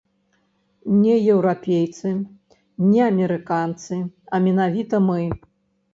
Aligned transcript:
Не 1.01 1.15
еўрапейцы, 1.33 2.13
не 2.89 3.01
амерыканцы, 3.11 3.95
а 4.35 4.45
менавіта 4.47 5.07
мы. 5.11 5.21